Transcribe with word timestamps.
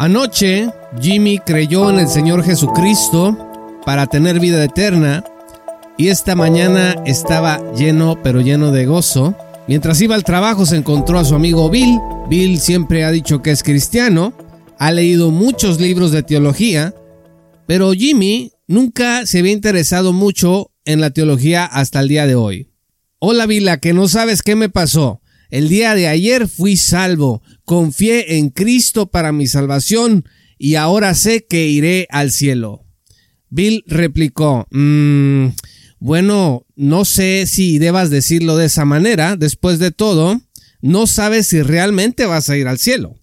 Anoche 0.00 0.70
Jimmy 0.98 1.40
creyó 1.40 1.90
en 1.90 1.98
el 1.98 2.08
Señor 2.08 2.42
Jesucristo 2.42 3.36
para 3.84 4.06
tener 4.06 4.40
vida 4.40 4.64
eterna 4.64 5.22
y 5.98 6.08
esta 6.08 6.34
mañana 6.34 6.96
estaba 7.04 7.60
lleno 7.74 8.18
pero 8.22 8.40
lleno 8.40 8.72
de 8.72 8.86
gozo. 8.86 9.36
Mientras 9.68 10.00
iba 10.00 10.14
al 10.14 10.24
trabajo 10.24 10.64
se 10.64 10.76
encontró 10.76 11.18
a 11.18 11.24
su 11.26 11.34
amigo 11.34 11.68
Bill. 11.68 11.98
Bill 12.30 12.58
siempre 12.60 13.04
ha 13.04 13.10
dicho 13.10 13.42
que 13.42 13.50
es 13.50 13.62
cristiano, 13.62 14.32
ha 14.78 14.90
leído 14.90 15.30
muchos 15.30 15.78
libros 15.78 16.12
de 16.12 16.22
teología, 16.22 16.94
pero 17.66 17.92
Jimmy 17.92 18.52
nunca 18.66 19.26
se 19.26 19.40
había 19.40 19.52
interesado 19.52 20.14
mucho 20.14 20.70
en 20.86 21.02
la 21.02 21.10
teología 21.10 21.66
hasta 21.66 22.00
el 22.00 22.08
día 22.08 22.26
de 22.26 22.36
hoy. 22.36 22.70
Hola 23.18 23.44
Vila, 23.44 23.76
que 23.80 23.92
no 23.92 24.08
sabes 24.08 24.40
qué 24.40 24.56
me 24.56 24.70
pasó. 24.70 25.19
El 25.50 25.68
día 25.68 25.94
de 25.94 26.06
ayer 26.06 26.46
fui 26.46 26.76
salvo, 26.76 27.42
confié 27.64 28.36
en 28.38 28.50
Cristo 28.50 29.10
para 29.10 29.32
mi 29.32 29.46
salvación 29.48 30.24
y 30.58 30.76
ahora 30.76 31.14
sé 31.14 31.44
que 31.48 31.66
iré 31.66 32.06
al 32.10 32.30
cielo. 32.30 32.84
Bill 33.48 33.82
replicó, 33.86 34.68
mmm, 34.70 35.48
bueno, 35.98 36.66
no 36.76 37.04
sé 37.04 37.46
si 37.46 37.78
debas 37.78 38.10
decirlo 38.10 38.56
de 38.56 38.66
esa 38.66 38.84
manera, 38.84 39.36
después 39.36 39.80
de 39.80 39.90
todo, 39.90 40.40
no 40.80 41.06
sabes 41.08 41.48
si 41.48 41.62
realmente 41.62 42.26
vas 42.26 42.48
a 42.48 42.56
ir 42.56 42.68
al 42.68 42.78
cielo. 42.78 43.16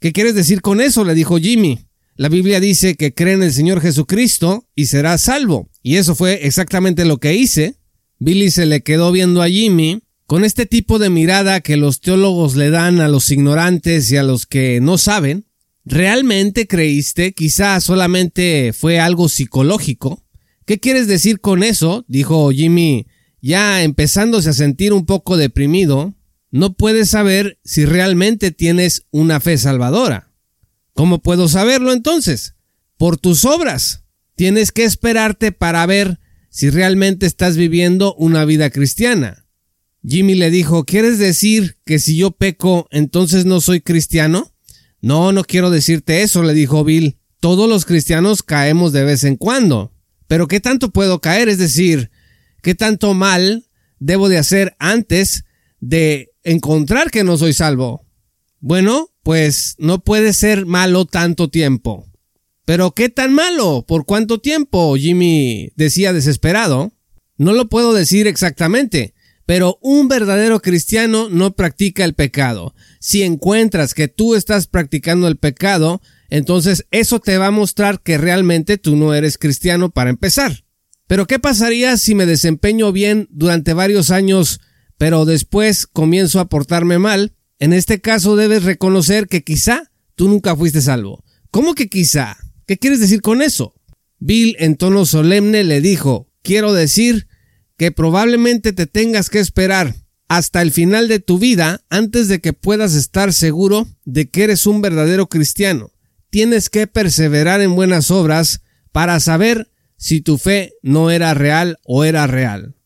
¿Qué 0.00 0.12
quieres 0.12 0.34
decir 0.34 0.60
con 0.60 0.80
eso? 0.80 1.04
le 1.04 1.14
dijo 1.14 1.38
Jimmy. 1.38 1.78
La 2.14 2.28
Biblia 2.28 2.60
dice 2.60 2.96
que 2.96 3.14
cree 3.14 3.34
en 3.34 3.42
el 3.42 3.52
Señor 3.52 3.80
Jesucristo 3.80 4.66
y 4.74 4.86
será 4.86 5.16
salvo. 5.16 5.70
Y 5.82 5.96
eso 5.96 6.14
fue 6.14 6.46
exactamente 6.46 7.06
lo 7.06 7.18
que 7.18 7.34
hice. 7.34 7.76
Billy 8.18 8.50
se 8.50 8.66
le 8.66 8.82
quedó 8.82 9.10
viendo 9.10 9.40
a 9.40 9.48
Jimmy 9.48 10.02
con 10.30 10.44
este 10.44 10.64
tipo 10.64 11.00
de 11.00 11.10
mirada 11.10 11.60
que 11.60 11.76
los 11.76 12.00
teólogos 12.00 12.54
le 12.54 12.70
dan 12.70 13.00
a 13.00 13.08
los 13.08 13.32
ignorantes 13.32 14.12
y 14.12 14.16
a 14.16 14.22
los 14.22 14.46
que 14.46 14.80
no 14.80 14.96
saben, 14.96 15.44
¿realmente 15.84 16.68
creíste? 16.68 17.32
Quizá 17.32 17.80
solamente 17.80 18.72
fue 18.72 19.00
algo 19.00 19.28
psicológico. 19.28 20.22
¿Qué 20.66 20.78
quieres 20.78 21.08
decir 21.08 21.40
con 21.40 21.64
eso? 21.64 22.04
dijo 22.06 22.48
Jimmy, 22.52 23.08
ya 23.42 23.82
empezándose 23.82 24.50
a 24.50 24.52
sentir 24.52 24.92
un 24.92 25.04
poco 25.04 25.36
deprimido. 25.36 26.14
No 26.52 26.74
puedes 26.74 27.10
saber 27.10 27.58
si 27.64 27.84
realmente 27.84 28.52
tienes 28.52 29.06
una 29.10 29.40
fe 29.40 29.58
salvadora. 29.58 30.30
¿Cómo 30.94 31.20
puedo 31.22 31.48
saberlo 31.48 31.92
entonces? 31.92 32.54
Por 32.96 33.16
tus 33.16 33.44
obras. 33.44 34.04
Tienes 34.36 34.70
que 34.70 34.84
esperarte 34.84 35.50
para 35.50 35.84
ver 35.86 36.20
si 36.50 36.70
realmente 36.70 37.26
estás 37.26 37.56
viviendo 37.56 38.14
una 38.14 38.44
vida 38.44 38.70
cristiana. 38.70 39.49
Jimmy 40.06 40.34
le 40.34 40.50
dijo, 40.50 40.84
¿quieres 40.84 41.18
decir 41.18 41.76
que 41.84 41.98
si 41.98 42.16
yo 42.16 42.30
peco, 42.30 42.88
entonces 42.90 43.44
no 43.44 43.60
soy 43.60 43.80
cristiano? 43.80 44.52
No, 45.00 45.32
no 45.32 45.44
quiero 45.44 45.70
decirte 45.70 46.22
eso, 46.22 46.42
le 46.42 46.54
dijo 46.54 46.84
Bill. 46.84 47.18
Todos 47.40 47.68
los 47.68 47.84
cristianos 47.84 48.42
caemos 48.42 48.92
de 48.92 49.04
vez 49.04 49.24
en 49.24 49.36
cuando. 49.36 49.92
Pero 50.26 50.46
¿qué 50.46 50.60
tanto 50.60 50.90
puedo 50.90 51.20
caer? 51.20 51.48
Es 51.48 51.58
decir, 51.58 52.10
¿qué 52.62 52.74
tanto 52.74 53.14
mal 53.14 53.66
debo 53.98 54.28
de 54.28 54.38
hacer 54.38 54.76
antes 54.78 55.44
de 55.80 56.30
encontrar 56.44 57.10
que 57.10 57.24
no 57.24 57.36
soy 57.36 57.52
salvo? 57.52 58.06
Bueno, 58.60 59.08
pues 59.22 59.74
no 59.78 60.02
puede 60.02 60.32
ser 60.32 60.66
malo 60.66 61.04
tanto 61.06 61.48
tiempo. 61.48 62.06
Pero 62.64 62.92
¿qué 62.92 63.08
tan 63.08 63.34
malo? 63.34 63.84
¿Por 63.86 64.04
cuánto 64.04 64.38
tiempo? 64.38 64.96
Jimmy 64.96 65.72
decía 65.76 66.12
desesperado. 66.12 66.92
No 67.36 67.52
lo 67.52 67.68
puedo 67.68 67.94
decir 67.94 68.26
exactamente 68.26 69.14
pero 69.46 69.78
un 69.82 70.08
verdadero 70.08 70.60
cristiano 70.60 71.28
no 71.28 71.52
practica 71.56 72.04
el 72.04 72.14
pecado. 72.14 72.74
Si 73.00 73.22
encuentras 73.22 73.94
que 73.94 74.08
tú 74.08 74.34
estás 74.34 74.66
practicando 74.66 75.26
el 75.28 75.36
pecado, 75.36 76.00
entonces 76.28 76.86
eso 76.90 77.18
te 77.18 77.38
va 77.38 77.48
a 77.48 77.52
mostrar 77.52 78.00
que 78.00 78.18
realmente 78.18 78.78
tú 78.78 78.96
no 78.96 79.14
eres 79.14 79.38
cristiano 79.38 79.90
para 79.90 80.10
empezar. 80.10 80.64
Pero 81.06 81.26
¿qué 81.26 81.40
pasaría 81.40 81.96
si 81.96 82.14
me 82.14 82.26
desempeño 82.26 82.92
bien 82.92 83.26
durante 83.30 83.72
varios 83.72 84.12
años, 84.12 84.60
pero 84.96 85.24
después 85.24 85.86
comienzo 85.88 86.38
a 86.38 86.48
portarme 86.48 86.98
mal? 86.98 87.34
En 87.58 87.72
este 87.72 88.00
caso 88.00 88.36
debes 88.36 88.62
reconocer 88.62 89.26
que 89.26 89.42
quizá 89.42 89.90
tú 90.14 90.28
nunca 90.28 90.54
fuiste 90.54 90.80
salvo. 90.80 91.24
¿Cómo 91.50 91.74
que 91.74 91.88
quizá? 91.88 92.36
¿Qué 92.64 92.78
quieres 92.78 93.00
decir 93.00 93.22
con 93.22 93.42
eso? 93.42 93.74
Bill 94.20 94.54
en 94.60 94.76
tono 94.76 95.04
solemne 95.04 95.64
le 95.64 95.80
dijo, 95.80 96.30
quiero 96.42 96.72
decir 96.72 97.26
que 97.80 97.92
probablemente 97.92 98.74
te 98.74 98.86
tengas 98.86 99.30
que 99.30 99.38
esperar 99.38 99.96
hasta 100.28 100.60
el 100.60 100.70
final 100.70 101.08
de 101.08 101.18
tu 101.18 101.38
vida 101.38 101.82
antes 101.88 102.28
de 102.28 102.42
que 102.42 102.52
puedas 102.52 102.92
estar 102.92 103.32
seguro 103.32 103.88
de 104.04 104.28
que 104.28 104.44
eres 104.44 104.66
un 104.66 104.82
verdadero 104.82 105.30
cristiano. 105.30 105.90
Tienes 106.28 106.68
que 106.68 106.86
perseverar 106.86 107.62
en 107.62 107.74
buenas 107.74 108.10
obras 108.10 108.60
para 108.92 109.18
saber 109.18 109.70
si 109.96 110.20
tu 110.20 110.36
fe 110.36 110.74
no 110.82 111.10
era 111.10 111.32
real 111.32 111.78
o 111.84 112.04
era 112.04 112.26
real. 112.26 112.76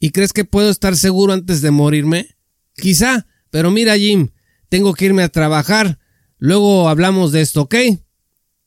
¿Y 0.00 0.10
crees 0.10 0.32
que 0.32 0.44
puedo 0.44 0.68
estar 0.68 0.96
seguro 0.96 1.32
antes 1.32 1.62
de 1.62 1.70
morirme? 1.70 2.36
Quizá, 2.74 3.28
pero 3.50 3.70
mira 3.70 3.96
Jim, 3.96 4.30
tengo 4.68 4.94
que 4.94 5.04
irme 5.04 5.22
a 5.22 5.28
trabajar. 5.28 6.00
Luego 6.38 6.88
hablamos 6.88 7.30
de 7.30 7.42
esto, 7.42 7.62
¿ok? 7.62 7.76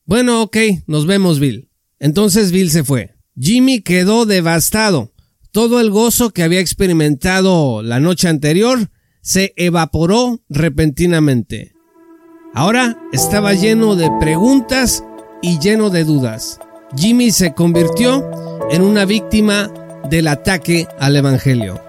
Bueno, 0.06 0.44
ok, 0.44 0.58
nos 0.88 1.06
vemos 1.08 1.42
Bill. 1.42 1.68
Entonces 2.00 2.54
Bill 2.54 2.72
se 2.72 2.86
fue. 2.86 3.16
Jimmy 3.38 3.82
quedó 3.82 4.26
devastado. 4.26 5.13
Todo 5.54 5.80
el 5.80 5.92
gozo 5.92 6.32
que 6.32 6.42
había 6.42 6.62
experimentado 6.62 7.84
la 7.84 8.00
noche 8.00 8.28
anterior 8.28 8.90
se 9.22 9.54
evaporó 9.56 10.40
repentinamente. 10.50 11.74
Ahora 12.56 12.98
estaba 13.12 13.54
lleno 13.54 13.96
de 13.96 14.10
preguntas 14.20 15.04
y 15.44 15.60
lleno 15.60 15.92
de 15.92 16.06
dudas. 16.06 16.60
Jimmy 16.98 17.30
se 17.30 17.54
convirtió 17.54 18.28
en 18.72 18.82
una 18.82 19.06
víctima 19.06 19.72
del 20.10 20.28
ataque 20.28 20.88
al 21.00 21.18
Evangelio. 21.18 21.80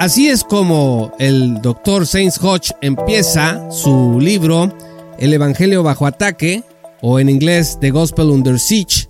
Así 0.00 0.30
es 0.30 0.42
como 0.42 1.12
el 1.20 1.62
doctor 1.62 2.08
Sainz 2.08 2.42
Hodge 2.42 2.72
empieza 2.80 3.70
su 3.70 4.18
libro 4.18 4.76
El 5.16 5.32
Evangelio 5.32 5.84
bajo 5.84 6.06
ataque, 6.06 6.64
o 7.00 7.20
en 7.20 7.28
inglés 7.28 7.78
The 7.80 7.92
Gospel 7.92 8.30
Under 8.30 8.58
Siege, 8.58 9.01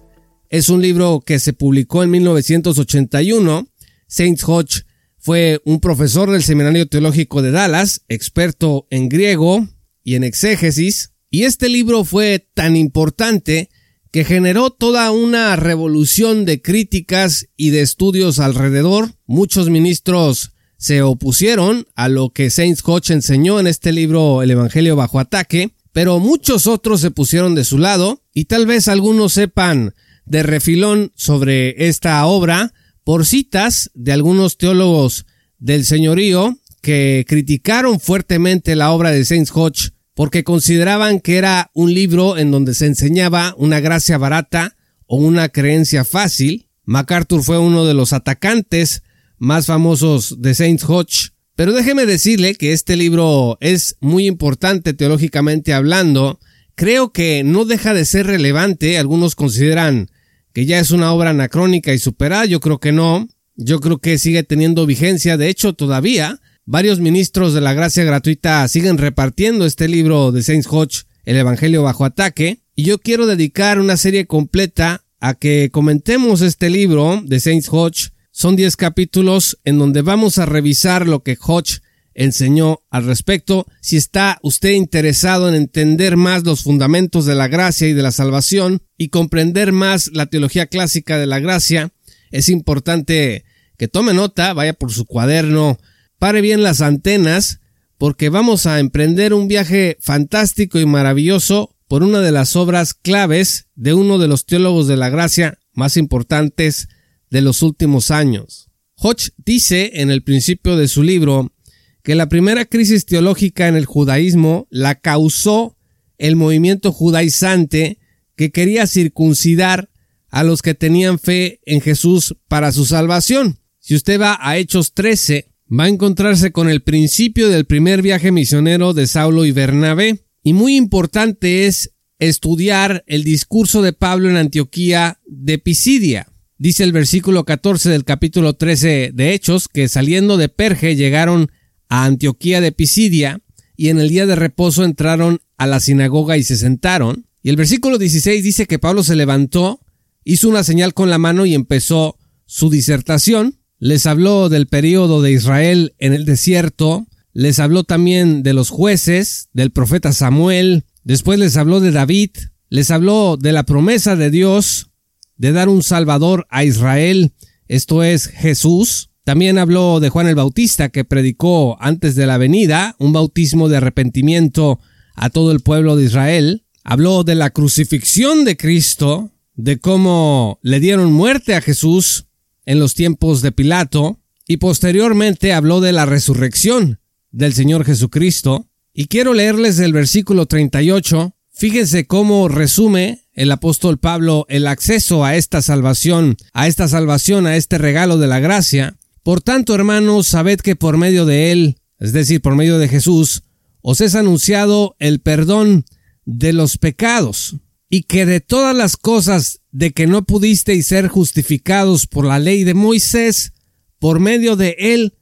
es 0.52 0.68
un 0.68 0.82
libro 0.82 1.22
que 1.24 1.38
se 1.38 1.54
publicó 1.54 2.02
en 2.02 2.10
1981. 2.10 3.66
Saint 4.06 4.38
Hodge 4.46 4.82
fue 5.16 5.62
un 5.64 5.80
profesor 5.80 6.30
del 6.30 6.42
Seminario 6.42 6.86
Teológico 6.86 7.40
de 7.40 7.52
Dallas, 7.52 8.02
experto 8.08 8.86
en 8.90 9.08
griego 9.08 9.66
y 10.04 10.14
en 10.14 10.24
exégesis, 10.24 11.14
y 11.30 11.44
este 11.44 11.70
libro 11.70 12.04
fue 12.04 12.50
tan 12.52 12.76
importante 12.76 13.70
que 14.10 14.24
generó 14.24 14.68
toda 14.68 15.10
una 15.10 15.56
revolución 15.56 16.44
de 16.44 16.60
críticas 16.60 17.48
y 17.56 17.70
de 17.70 17.80
estudios 17.80 18.38
alrededor. 18.38 19.14
Muchos 19.24 19.70
ministros 19.70 20.52
se 20.76 21.00
opusieron 21.00 21.86
a 21.94 22.10
lo 22.10 22.28
que 22.28 22.50
Saint 22.50 22.78
Hodge 22.84 23.10
enseñó 23.10 23.58
en 23.58 23.68
este 23.68 23.90
libro 23.90 24.42
El 24.42 24.50
Evangelio 24.50 24.96
bajo 24.96 25.18
ataque, 25.18 25.70
pero 25.92 26.18
muchos 26.18 26.66
otros 26.66 27.00
se 27.00 27.10
pusieron 27.10 27.54
de 27.54 27.64
su 27.64 27.78
lado 27.78 28.22
y 28.34 28.44
tal 28.44 28.66
vez 28.66 28.88
algunos 28.88 29.32
sepan 29.32 29.94
de 30.24 30.42
refilón 30.42 31.12
sobre 31.14 31.88
esta 31.88 32.24
obra 32.26 32.72
por 33.04 33.26
citas 33.26 33.90
de 33.94 34.12
algunos 34.12 34.56
teólogos 34.56 35.26
del 35.58 35.84
señorío 35.84 36.56
que 36.80 37.24
criticaron 37.28 38.00
fuertemente 38.00 38.76
la 38.76 38.90
obra 38.92 39.10
de 39.10 39.24
Saint 39.24 39.48
Hodge 39.52 39.92
porque 40.14 40.44
consideraban 40.44 41.20
que 41.20 41.36
era 41.36 41.70
un 41.74 41.92
libro 41.92 42.36
en 42.36 42.50
donde 42.50 42.74
se 42.74 42.86
enseñaba 42.86 43.54
una 43.56 43.80
gracia 43.80 44.18
barata 44.18 44.76
o 45.06 45.16
una 45.16 45.48
creencia 45.48 46.04
fácil. 46.04 46.68
MacArthur 46.84 47.42
fue 47.42 47.58
uno 47.58 47.84
de 47.84 47.94
los 47.94 48.12
atacantes 48.12 49.02
más 49.38 49.66
famosos 49.66 50.40
de 50.40 50.54
Saint 50.54 50.82
Hodge. 50.86 51.32
Pero 51.54 51.72
déjeme 51.72 52.06
decirle 52.06 52.54
que 52.54 52.72
este 52.72 52.96
libro 52.96 53.58
es 53.60 53.96
muy 54.00 54.26
importante 54.26 54.94
teológicamente 54.94 55.72
hablando. 55.72 56.38
Creo 56.74 57.12
que 57.12 57.42
no 57.44 57.64
deja 57.64 57.92
de 57.92 58.04
ser 58.04 58.26
relevante. 58.26 58.98
Algunos 58.98 59.34
consideran 59.34 60.10
que 60.52 60.66
ya 60.66 60.78
es 60.78 60.90
una 60.90 61.12
obra 61.12 61.30
anacrónica 61.30 61.92
y 61.92 61.98
superada, 61.98 62.44
yo 62.44 62.60
creo 62.60 62.78
que 62.78 62.92
no, 62.92 63.28
yo 63.56 63.80
creo 63.80 63.98
que 63.98 64.18
sigue 64.18 64.42
teniendo 64.42 64.86
vigencia, 64.86 65.36
de 65.36 65.48
hecho 65.48 65.72
todavía 65.72 66.40
varios 66.64 67.00
ministros 67.00 67.54
de 67.54 67.60
la 67.60 67.74
gracia 67.74 68.04
gratuita 68.04 68.66
siguen 68.68 68.98
repartiendo 68.98 69.66
este 69.66 69.88
libro 69.88 70.32
de 70.32 70.42
Saints 70.42 70.68
Hodge, 70.70 71.04
El 71.24 71.36
Evangelio 71.36 71.82
bajo 71.82 72.04
ataque, 72.04 72.60
y 72.74 72.84
yo 72.84 72.98
quiero 72.98 73.26
dedicar 73.26 73.78
una 73.78 73.96
serie 73.96 74.26
completa 74.26 75.04
a 75.20 75.34
que 75.34 75.70
comentemos 75.70 76.40
este 76.40 76.70
libro 76.70 77.22
de 77.24 77.38
Saints 77.38 77.68
Hodge. 77.70 78.10
Son 78.30 78.56
10 78.56 78.76
capítulos 78.76 79.58
en 79.64 79.78
donde 79.78 80.02
vamos 80.02 80.38
a 80.38 80.46
revisar 80.46 81.06
lo 81.06 81.22
que 81.22 81.36
Hodge 81.38 81.80
enseñó 82.14 82.80
al 82.90 83.04
respecto. 83.04 83.66
Si 83.80 83.96
está 83.96 84.38
usted 84.42 84.70
interesado 84.70 85.48
en 85.48 85.54
entender 85.54 86.16
más 86.16 86.44
los 86.44 86.62
fundamentos 86.62 87.26
de 87.26 87.34
la 87.34 87.48
gracia 87.48 87.88
y 87.88 87.92
de 87.92 88.02
la 88.02 88.12
salvación 88.12 88.82
y 88.96 89.08
comprender 89.08 89.72
más 89.72 90.10
la 90.12 90.26
teología 90.26 90.66
clásica 90.66 91.18
de 91.18 91.26
la 91.26 91.40
gracia, 91.40 91.92
es 92.30 92.48
importante 92.48 93.44
que 93.76 93.88
tome 93.88 94.14
nota, 94.14 94.52
vaya 94.52 94.72
por 94.72 94.92
su 94.92 95.06
cuaderno, 95.06 95.78
pare 96.18 96.40
bien 96.40 96.62
las 96.62 96.80
antenas, 96.80 97.60
porque 97.98 98.28
vamos 98.28 98.66
a 98.66 98.80
emprender 98.80 99.34
un 99.34 99.48
viaje 99.48 99.96
fantástico 100.00 100.78
y 100.78 100.86
maravilloso 100.86 101.76
por 101.88 102.02
una 102.02 102.20
de 102.20 102.32
las 102.32 102.56
obras 102.56 102.94
claves 102.94 103.68
de 103.74 103.94
uno 103.94 104.18
de 104.18 104.28
los 104.28 104.46
teólogos 104.46 104.88
de 104.88 104.96
la 104.96 105.10
gracia 105.10 105.58
más 105.72 105.96
importantes 105.96 106.88
de 107.30 107.42
los 107.42 107.62
últimos 107.62 108.10
años. 108.10 108.70
Hodge 108.96 109.32
dice 109.36 109.90
en 109.94 110.10
el 110.10 110.22
principio 110.22 110.76
de 110.76 110.88
su 110.88 111.02
libro 111.02 111.52
que 112.02 112.14
la 112.14 112.28
primera 112.28 112.64
crisis 112.64 113.06
teológica 113.06 113.68
en 113.68 113.76
el 113.76 113.86
judaísmo 113.86 114.66
la 114.70 114.96
causó 114.96 115.76
el 116.18 116.36
movimiento 116.36 116.92
judaizante 116.92 117.98
que 118.36 118.50
quería 118.50 118.86
circuncidar 118.86 119.90
a 120.28 120.42
los 120.44 120.62
que 120.62 120.74
tenían 120.74 121.18
fe 121.18 121.60
en 121.64 121.80
Jesús 121.80 122.36
para 122.48 122.72
su 122.72 122.86
salvación. 122.86 123.58
Si 123.78 123.94
usted 123.94 124.20
va 124.20 124.38
a 124.40 124.56
Hechos 124.56 124.94
13, 124.94 125.50
va 125.68 125.84
a 125.84 125.88
encontrarse 125.88 126.52
con 126.52 126.68
el 126.68 126.82
principio 126.82 127.48
del 127.48 127.66
primer 127.66 128.02
viaje 128.02 128.32
misionero 128.32 128.94
de 128.94 129.06
Saulo 129.06 129.44
y 129.44 129.52
Bernabé. 129.52 130.24
Y 130.42 130.54
muy 130.54 130.76
importante 130.76 131.66
es 131.66 131.94
estudiar 132.18 133.04
el 133.06 133.24
discurso 133.24 133.82
de 133.82 133.92
Pablo 133.92 134.30
en 134.30 134.36
Antioquía 134.36 135.20
de 135.26 135.58
Pisidia. 135.58 136.28
Dice 136.56 136.84
el 136.84 136.92
versículo 136.92 137.44
14 137.44 137.90
del 137.90 138.04
capítulo 138.04 138.54
13 138.54 139.10
de 139.12 139.34
Hechos 139.34 139.68
que 139.68 139.88
saliendo 139.88 140.36
de 140.36 140.48
Perge 140.48 140.94
llegaron 140.94 141.50
a 141.92 142.06
Antioquía 142.06 142.62
de 142.62 142.72
Pisidia 142.72 143.42
y 143.76 143.90
en 143.90 143.98
el 143.98 144.08
día 144.08 144.24
de 144.24 144.34
reposo 144.34 144.82
entraron 144.82 145.42
a 145.58 145.66
la 145.66 145.78
sinagoga 145.78 146.38
y 146.38 146.42
se 146.42 146.56
sentaron. 146.56 147.26
Y 147.42 147.50
el 147.50 147.56
versículo 147.56 147.98
16 147.98 148.42
dice 148.42 148.66
que 148.66 148.78
Pablo 148.78 149.04
se 149.04 149.14
levantó, 149.14 149.78
hizo 150.24 150.48
una 150.48 150.64
señal 150.64 150.94
con 150.94 151.10
la 151.10 151.18
mano 151.18 151.44
y 151.44 151.54
empezó 151.54 152.16
su 152.46 152.70
disertación. 152.70 153.58
Les 153.78 154.06
habló 154.06 154.48
del 154.48 154.68
período 154.68 155.20
de 155.20 155.32
Israel 155.32 155.94
en 155.98 156.14
el 156.14 156.24
desierto, 156.24 157.08
les 157.34 157.58
habló 157.58 157.84
también 157.84 158.42
de 158.42 158.54
los 158.54 158.70
jueces, 158.70 159.50
del 159.52 159.70
profeta 159.70 160.12
Samuel, 160.12 160.86
después 161.04 161.38
les 161.38 161.58
habló 161.58 161.80
de 161.80 161.90
David, 161.90 162.30
les 162.70 162.90
habló 162.90 163.36
de 163.36 163.52
la 163.52 163.64
promesa 163.64 164.16
de 164.16 164.30
Dios 164.30 164.88
de 165.36 165.52
dar 165.52 165.68
un 165.68 165.82
Salvador 165.82 166.46
a 166.48 166.64
Israel, 166.64 167.34
esto 167.68 168.02
es 168.02 168.28
Jesús, 168.28 169.10
también 169.24 169.58
habló 169.58 170.00
de 170.00 170.08
Juan 170.08 170.26
el 170.26 170.34
Bautista 170.34 170.88
que 170.88 171.04
predicó 171.04 171.76
antes 171.80 172.14
de 172.16 172.26
la 172.26 172.38
venida 172.38 172.96
un 172.98 173.12
bautismo 173.12 173.68
de 173.68 173.76
arrepentimiento 173.76 174.80
a 175.14 175.30
todo 175.30 175.52
el 175.52 175.60
pueblo 175.60 175.96
de 175.96 176.04
Israel. 176.04 176.64
Habló 176.82 177.22
de 177.22 177.36
la 177.36 177.50
crucifixión 177.50 178.44
de 178.44 178.56
Cristo, 178.56 179.30
de 179.54 179.78
cómo 179.78 180.58
le 180.62 180.80
dieron 180.80 181.12
muerte 181.12 181.54
a 181.54 181.60
Jesús 181.60 182.26
en 182.66 182.80
los 182.80 182.94
tiempos 182.94 183.42
de 183.42 183.52
Pilato 183.52 184.18
y 184.48 184.56
posteriormente 184.56 185.52
habló 185.52 185.80
de 185.80 185.92
la 185.92 186.04
resurrección 186.04 186.98
del 187.30 187.54
Señor 187.54 187.84
Jesucristo. 187.84 188.68
Y 188.92 189.06
quiero 189.06 189.34
leerles 189.34 189.78
el 189.78 189.92
versículo 189.92 190.46
38. 190.46 191.34
Fíjense 191.52 192.06
cómo 192.06 192.48
resume 192.48 193.28
el 193.34 193.52
apóstol 193.52 193.98
Pablo 193.98 194.46
el 194.48 194.66
acceso 194.66 195.24
a 195.24 195.36
esta 195.36 195.62
salvación, 195.62 196.36
a 196.52 196.66
esta 196.66 196.88
salvación, 196.88 197.46
a 197.46 197.56
este 197.56 197.78
regalo 197.78 198.18
de 198.18 198.26
la 198.26 198.40
gracia. 198.40 198.96
Por 199.22 199.40
tanto, 199.40 199.74
hermanos, 199.74 200.26
sabed 200.26 200.60
que 200.60 200.74
por 200.74 200.96
medio 200.96 201.26
de 201.26 201.52
Él, 201.52 201.76
es 201.98 202.12
decir, 202.12 202.40
por 202.40 202.56
medio 202.56 202.78
de 202.78 202.88
Jesús, 202.88 203.44
os 203.80 204.00
es 204.00 204.14
anunciado 204.14 204.96
el 204.98 205.20
perdón 205.20 205.84
de 206.24 206.52
los 206.52 206.78
pecados, 206.78 207.56
y 207.88 208.04
que 208.04 208.26
de 208.26 208.40
todas 208.40 208.74
las 208.74 208.96
cosas 208.96 209.60
de 209.70 209.92
que 209.92 210.06
no 210.06 210.24
pudisteis 210.24 210.86
ser 210.86 211.08
justificados 211.08 212.06
por 212.06 212.24
la 212.24 212.38
ley 212.38 212.64
de 212.64 212.74
Moisés, 212.74 213.52
por 213.98 214.18
medio 214.18 214.56
de 214.56 214.76
Él, 214.78 215.14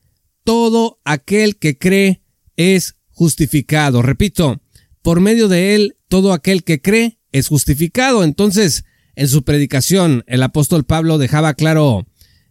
todo 0.44 1.00
aquel 1.04 1.56
que 1.56 1.76
cree 1.76 2.22
es 2.56 2.96
justificado. 3.10 4.02
Repito, 4.02 4.62
por 5.02 5.20
medio 5.20 5.48
de 5.48 5.74
Él, 5.74 5.96
todo 6.08 6.32
aquel 6.32 6.64
que 6.64 6.80
cree 6.80 7.18
es 7.32 7.48
justificado. 7.48 8.24
Entonces, 8.24 8.84
en 9.14 9.28
su 9.28 9.42
predicación, 9.42 10.24
el 10.26 10.42
apóstol 10.42 10.84
Pablo 10.84 11.18
dejaba 11.18 11.54
claro 11.54 12.06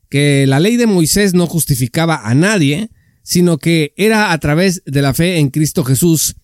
que 0.10 0.46
la 0.48 0.60
ley 0.60 0.76
de 0.78 0.88
Moisés 0.88 1.34
no 1.34 1.48
justificaba 1.48 2.28
a 2.28 2.34
nadie, 2.34 2.90
sino 3.24 3.58
que 3.58 3.94
era 3.96 4.32
a 4.32 4.38
través 4.40 4.82
de 4.86 5.02
la 5.02 5.14
fe 5.14 5.38
en 5.38 5.50
Cristo 5.50 5.84
Jesús 5.84 6.36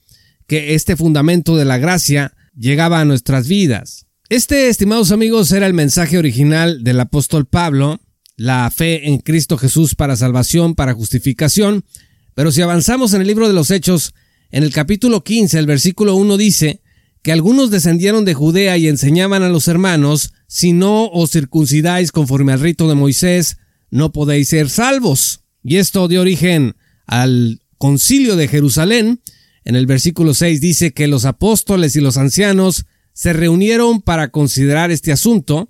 que 0.47 0.75
este 0.75 0.95
fundamento 0.95 1.57
de 1.57 1.65
la 1.65 1.77
gracia 1.77 2.33
llegaba 2.55 2.99
a 2.99 3.05
nuestras 3.05 3.47
vidas. 3.47 4.05
Este, 4.29 4.69
estimados 4.69 5.11
amigos, 5.11 5.51
era 5.51 5.67
el 5.67 5.73
mensaje 5.73 6.17
original 6.17 6.83
del 6.83 6.99
apóstol 6.99 7.45
Pablo, 7.45 7.99
la 8.37 8.69
fe 8.71 9.07
en 9.07 9.19
Cristo 9.19 9.57
Jesús 9.57 9.95
para 9.95 10.15
salvación, 10.15 10.75
para 10.75 10.93
justificación, 10.93 11.85
pero 12.33 12.51
si 12.51 12.61
avanzamos 12.61 13.13
en 13.13 13.21
el 13.21 13.27
libro 13.27 13.47
de 13.47 13.53
los 13.53 13.71
Hechos, 13.71 14.13
en 14.51 14.63
el 14.63 14.71
capítulo 14.71 15.23
15, 15.23 15.57
el 15.57 15.65
versículo 15.65 16.15
1 16.15 16.37
dice 16.37 16.81
que 17.25 17.31
algunos 17.31 17.71
descendieron 17.71 18.23
de 18.23 18.35
Judea 18.35 18.77
y 18.77 18.87
enseñaban 18.87 19.41
a 19.41 19.49
los 19.49 19.67
hermanos 19.67 20.31
si 20.45 20.73
no 20.73 21.07
os 21.07 21.31
circuncidáis 21.31 22.11
conforme 22.11 22.53
al 22.53 22.59
rito 22.59 22.87
de 22.87 22.93
Moisés, 22.93 23.57
no 23.89 24.11
podéis 24.11 24.49
ser 24.49 24.69
salvos. 24.69 25.39
Y 25.63 25.77
esto 25.77 26.07
dio 26.07 26.21
origen 26.21 26.75
al 27.07 27.61
concilio 27.79 28.35
de 28.35 28.47
Jerusalén. 28.47 29.21
En 29.63 29.75
el 29.75 29.87
versículo 29.87 30.35
6 30.35 30.61
dice 30.61 30.93
que 30.93 31.07
los 31.07 31.25
apóstoles 31.25 31.95
y 31.95 31.99
los 31.99 32.17
ancianos 32.17 32.85
se 33.13 33.33
reunieron 33.33 34.03
para 34.03 34.29
considerar 34.29 34.91
este 34.91 35.11
asunto. 35.11 35.67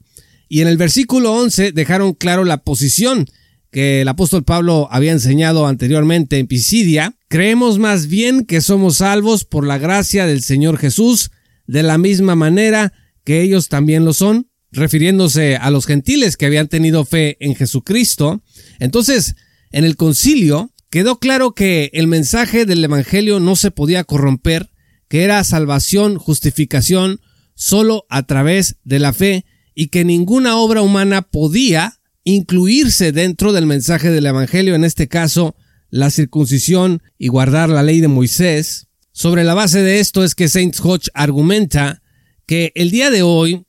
Y 0.50 0.60
en 0.60 0.68
el 0.68 0.76
versículo 0.76 1.32
11 1.36 1.72
dejaron 1.72 2.16
claro 2.16 2.44
la 2.44 2.66
posición 2.66 3.28
que 3.72 4.02
el 4.02 4.10
apóstol 4.10 4.44
Pablo 4.44 4.90
había 4.92 5.14
enseñado 5.14 5.68
anteriormente 5.68 6.38
en 6.38 6.48
Pisidia. 6.48 7.16
Creemos 7.30 7.80
más 7.80 8.08
bien 8.08 8.44
que 8.44 8.60
somos 8.60 8.98
salvos 8.98 9.46
por 9.46 9.66
la 9.66 9.78
gracia 9.78 10.26
del 10.26 10.44
Señor 10.44 10.78
Jesús, 10.78 11.32
de 11.68 11.84
la 11.84 11.98
misma 11.98 12.36
manera 12.36 12.94
que 13.24 13.42
ellos 13.42 13.70
también 13.70 14.06
lo 14.06 14.14
son 14.14 14.50
refiriéndose 14.72 15.56
a 15.56 15.72
los 15.72 15.86
gentiles 15.86 16.38
que 16.38 16.46
habían 16.46 16.68
tenido 16.68 17.06
fe 17.06 17.38
en 17.40 17.56
Jesucristo. 17.56 18.44
Entonces, 18.80 19.36
en 19.72 19.86
el 19.86 19.96
concilio 19.96 20.74
quedó 20.90 21.20
claro 21.20 21.54
que 21.54 21.90
el 21.94 22.08
mensaje 22.08 22.66
del 22.66 22.84
Evangelio 22.84 23.40
no 23.40 23.56
se 23.56 23.72
podía 23.72 24.04
corromper, 24.04 24.70
que 25.08 25.24
era 25.24 25.44
salvación, 25.44 26.18
justificación, 26.18 27.22
solo 27.56 28.06
a 28.10 28.24
través 28.24 28.78
de 28.84 29.00
la 29.00 29.14
fe 29.14 29.46
y 29.74 29.88
que 29.88 30.06
ninguna 30.06 30.58
obra 30.58 30.82
humana 30.82 31.22
podía 31.22 32.00
incluirse 32.24 33.12
dentro 33.12 33.54
del 33.54 33.66
mensaje 33.66 34.10
del 34.10 34.26
Evangelio, 34.26 34.76
en 34.76 34.84
este 34.84 35.08
caso, 35.08 35.56
la 35.90 36.10
circuncisión 36.10 37.02
y 37.18 37.28
guardar 37.28 37.70
la 37.70 37.84
ley 37.84 38.02
de 38.02 38.08
Moisés. 38.08 38.88
Sobre 39.18 39.46
la 39.46 39.54
base 39.54 39.82
de 39.82 40.02
esto 40.02 40.26
es 40.26 40.36
que 40.36 40.50
Saint 40.50 40.76
Hodge 40.84 41.08
argumenta 41.14 42.02
que 42.46 42.74
el 42.76 42.92
día 42.92 43.10
de 43.10 43.22
hoy 43.22 43.66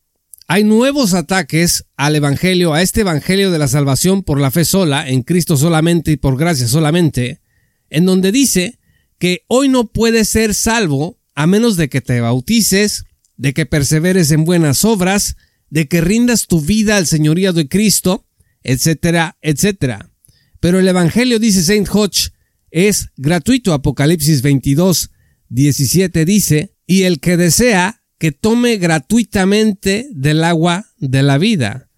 hay 0.49 0.65
nuevos 0.65 1.15
ataques 1.15 1.85
al 1.97 2.17
Evangelio, 2.17 2.75
a 2.75 2.83
este 2.83 3.03
Evangelio 3.03 3.53
de 3.53 3.61
la 3.61 3.69
salvación 3.69 4.25
por 4.25 4.41
la 4.41 4.51
fe 4.51 4.65
sola, 4.65 5.09
en 5.09 5.23
Cristo 5.23 5.57
solamente 5.57 6.11
y 6.11 6.17
por 6.17 6.37
gracia 6.37 6.67
solamente, 6.67 7.43
en 7.91 8.07
donde 8.07 8.33
dice 8.33 8.81
que 9.21 9.45
hoy 9.47 9.69
no 9.69 9.87
puedes 9.87 10.29
ser 10.31 10.53
salvo 10.53 11.21
a 11.37 11.47
menos 11.47 11.77
de 11.77 11.89
que 11.89 12.01
te 12.01 12.21
bautices, 12.21 13.05
de 13.37 13.55
que 13.55 13.67
perseveres 13.67 14.33
en 14.33 14.45
buenas 14.45 14.85
obras, 14.85 15.37
de 15.71 15.87
que 15.87 16.01
rindas 16.01 16.49
tu 16.49 16.61
vida 16.61 16.97
al 16.97 17.07
señorío 17.07 17.53
de 17.53 17.69
Cristo, 17.69 18.27
etcétera, 18.65 19.39
etcétera. 19.43 20.11
Pero 20.59 20.81
el 20.81 20.89
Evangelio, 20.89 21.39
dice 21.39 21.63
Saint 21.63 21.89
Hodge, 21.89 22.33
es 22.73 23.11
gratuito. 23.17 23.73
Apocalipsis 23.73 24.43
22, 24.43 25.11
17 25.49 26.25
dice, 26.25 26.77
y 26.87 27.03
el 27.03 27.21
que 27.21 27.37
desea 27.37 28.03
que 28.19 28.33
tome 28.33 28.77
gratuitamente 28.77 30.09
del 30.13 30.45
agua 30.45 30.87
de 30.99 31.23
la 31.23 31.39
vida. 31.39 31.91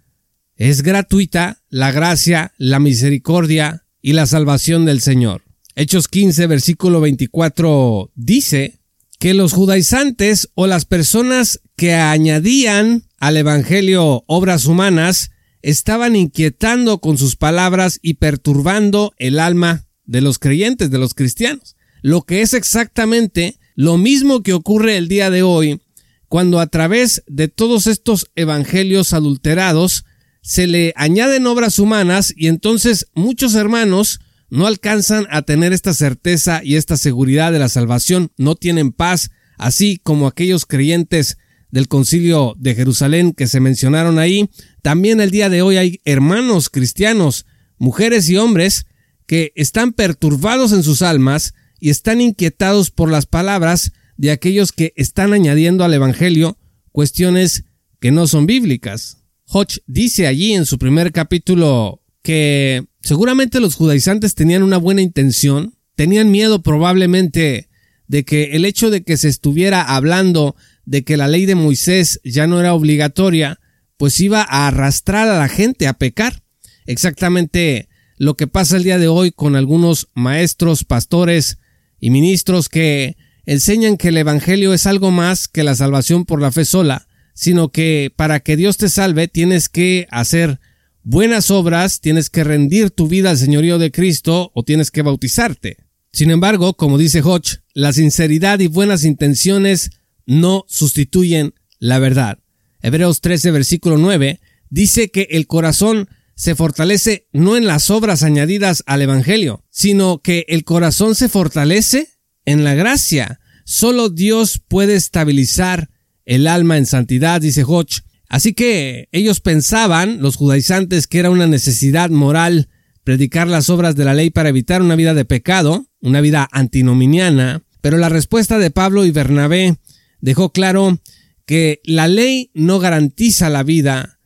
Es 0.57 0.83
gratuita 0.83 1.63
la 1.69 1.93
gracia, 1.93 2.53
la 2.59 2.81
misericordia 2.81 3.85
y 4.03 4.15
la 4.15 4.27
salvación 4.27 4.85
del 4.85 5.01
Señor. 5.01 5.45
Hechos 5.77 6.09
15, 6.09 6.49
versículo 6.49 7.01
24 7.01 8.11
dice 8.17 8.81
que 9.21 9.35
los 9.35 9.53
judaizantes 9.53 10.49
o 10.55 10.67
las 10.67 10.85
personas 10.85 11.61
que 11.77 11.95
añadían 11.95 13.05
al 13.19 13.37
Evangelio 13.37 14.25
obras 14.27 14.65
humanas 14.65 15.31
estaban 15.63 16.17
inquietando 16.17 16.99
con 16.99 17.19
sus 17.19 17.37
palabras 17.37 17.99
y 18.03 18.15
perturbando 18.15 19.13
el 19.19 19.39
alma 19.39 19.87
de 20.05 20.21
los 20.21 20.39
creyentes, 20.39 20.91
de 20.91 20.99
los 20.99 21.15
cristianos. 21.15 21.77
Lo 22.03 22.23
que 22.23 22.43
es 22.43 22.55
exactamente 22.55 23.59
lo 23.75 23.97
mismo 23.97 24.43
que 24.43 24.53
ocurre 24.53 24.97
el 24.97 25.09
día 25.09 25.31
de 25.31 25.43
hoy 25.43 25.81
cuando 26.29 26.61
a 26.61 26.67
través 26.67 27.23
de 27.27 27.49
todos 27.49 27.87
estos 27.87 28.31
evangelios 28.35 29.13
adulterados 29.13 30.05
se 30.43 30.67
le 30.67 30.93
añaden 30.97 31.47
obras 31.47 31.79
humanas 31.79 32.33
y 32.37 32.49
entonces 32.49 33.07
muchos 33.15 33.55
hermanos 33.55 34.21
no 34.51 34.67
alcanzan 34.67 35.27
a 35.31 35.43
tener 35.43 35.73
esta 35.73 35.93
certeza 35.95 36.61
y 36.65 36.77
esta 36.77 36.97
seguridad 36.97 37.53
de 37.53 37.59
la 37.59 37.69
salvación, 37.69 38.31
no 38.37 38.55
tienen 38.55 38.93
paz, 38.93 39.31
así 39.59 40.01
como 40.03 40.27
aquellos 40.27 40.65
creyentes 40.65 41.39
del 41.71 41.89
concilio 41.89 42.55
de 42.59 42.75
Jerusalén 42.75 43.33
que 43.33 43.47
se 43.47 43.61
mencionaron 43.61 44.19
ahí. 44.19 44.49
También 44.83 45.21
el 45.21 45.31
día 45.31 45.51
de 45.51 45.61
hoy 45.61 45.77
hay 45.77 46.01
hermanos 46.05 46.71
cristianos, 46.71 47.47
mujeres 47.77 48.29
y 48.31 48.37
hombres, 48.39 48.87
que 49.27 49.53
están 49.55 49.93
perturbados 49.93 50.73
en 50.73 50.83
sus 50.83 51.03
almas 51.03 51.53
y 51.81 51.91
están 51.91 52.21
inquietados 52.21 52.91
por 52.91 53.11
las 53.11 53.27
palabras 53.27 53.93
de 54.17 54.31
aquellos 54.31 54.73
que 54.73 54.93
están 54.97 55.33
añadiendo 55.33 55.85
al 55.85 55.95
Evangelio 55.95 56.59
cuestiones 56.93 57.65
que 58.01 58.11
no 58.11 58.27
son 58.27 58.47
bíblicas. 58.47 59.19
Hodge 59.47 59.81
dice 59.87 60.27
allí 60.27 60.55
en 60.55 60.67
su 60.67 60.79
primer 60.79 61.13
capítulo 61.13 62.03
que 62.23 62.85
seguramente 63.01 63.61
los 63.61 63.75
judaizantes 63.75 64.35
tenían 64.35 64.63
una 64.63 64.77
buena 64.77 65.01
intención, 65.01 65.75
tenían 65.95 66.31
miedo 66.31 66.63
probablemente 66.63 67.69
de 68.09 68.25
que 68.25 68.57
el 68.57 68.65
hecho 68.65 68.91
de 68.91 69.05
que 69.05 69.17
se 69.17 69.29
estuviera 69.29 69.83
hablando 69.83 70.57
de 70.85 71.05
que 71.05 71.17
la 71.17 71.29
ley 71.29 71.47
de 71.47 71.55
Moisés 71.55 72.21
ya 72.25 72.47
no 72.47 72.61
era 72.61 72.75
obligatoria, 72.75 73.61
pues 73.97 74.19
iba 74.21 74.43
a 74.43 74.67
arrastrar 74.67 75.29
a 75.29 75.39
la 75.39 75.49
gente 75.49 75.87
a 75.87 75.95
pecar. 75.95 76.43
Exactamente 76.87 77.89
lo 78.17 78.37
que 78.37 78.47
pasa 78.47 78.77
el 78.77 78.85
día 78.85 78.99
de 78.99 79.09
hoy 79.09 79.31
con 79.31 79.55
algunos 79.55 80.09
maestros, 80.15 80.85
pastores 80.85 81.59
y 82.01 82.11
ministros 82.11 82.69
que 82.69 83.17
enseñan 83.47 83.97
que 83.97 84.09
el 84.09 84.17
Evangelio 84.17 84.75
es 84.75 84.87
algo 84.87 85.11
más 85.11 85.49
que 85.49 85.65
la 85.65 85.75
salvación 85.75 86.25
por 86.25 86.41
la 86.41 86.53
fe 86.53 86.65
sola, 86.65 87.07
sino 87.35 87.71
que 87.71 88.13
para 88.15 88.41
que 88.41 88.57
Dios 88.57 88.77
te 88.77 88.89
salve 88.89 89.29
tienes 89.29 89.69
que 89.69 90.07
hacer 90.11 90.61
buenas 91.03 91.51
obras, 91.51 92.01
tienes 92.01 92.31
que 92.31 92.45
rendir 92.45 92.91
tu 92.91 93.09
vida 93.09 93.31
al 93.31 93.39
señorío 93.39 93.79
de 93.79 93.91
Cristo 93.91 94.51
o 94.55 94.65
tienes 94.65 94.91
que 94.91 95.03
bautizarte. 95.03 95.79
Sin 96.13 96.31
embargo, 96.31 96.75
como 96.75 96.99
dice 96.99 97.23
Hodge, 97.23 97.61
la 97.75 97.93
sinceridad 97.93 98.61
y 98.61 98.67
buenas 98.67 99.05
intenciones 99.05 99.91
no 100.27 100.65
sustituyen 100.69 101.55
la 101.79 101.99
verdad. 101.99 102.39
Hebreos 102.83 103.21
13, 103.21 103.51
versículo 103.51 103.99
9, 103.99 104.41
dice 104.69 105.11
que 105.11 105.29
el 105.31 105.47
corazón 105.47 106.09
se 106.39 106.55
fortalece 106.55 107.27
no 107.33 107.57
en 107.57 107.67
las 107.67 107.91
obras 107.91 108.23
añadidas 108.23 108.85
al 108.87 109.03
Evangelio, 109.03 109.65
sino 109.71 110.23
que 110.23 110.47
el 110.47 110.63
corazón 110.63 111.17
se 111.17 111.29
fortalece 111.29 112.11
en 112.45 112.63
la 112.63 112.77
gracia. 112.77 113.41
Solo 113.65 114.09
Dios 114.09 114.63
puede 114.67 114.95
estabilizar 114.95 115.91
el 116.27 116.47
alma 116.47 116.79
en 116.79 116.87
santidad, 116.87 117.41
dice 117.41 117.65
Hodge. 117.67 118.03
Así 118.29 118.55
que 118.55 119.09
ellos 119.11 119.41
pensaban, 119.41 120.23
los 120.23 120.37
judaizantes, 120.37 121.09
que 121.09 121.19
era 121.19 121.31
una 121.31 121.49
necesidad 121.49 122.09
moral 122.09 122.69
predicar 123.03 123.49
las 123.49 123.69
obras 123.69 123.97
de 123.97 124.05
la 124.05 124.15
ley 124.15 124.31
para 124.31 124.51
evitar 124.51 124.81
una 124.81 124.95
vida 124.95 125.15
de 125.15 125.25
pecado, 125.25 125.87
una 126.01 126.21
vida 126.21 126.49
antinominiana, 126.53 127.65
pero 127.81 127.99
la 127.99 128.11
respuesta 128.11 128.59
de 128.59 128.71
Pablo 128.71 129.05
y 129.05 129.11
Bernabé 129.11 129.79
dejó 130.21 130.53
claro 130.53 131.01
que 131.47 131.81
la 131.83 132.07
ley 132.07 132.53
no 132.55 132.79
garantiza 132.79 133.51
la 133.51 133.65
vida, 133.65 134.18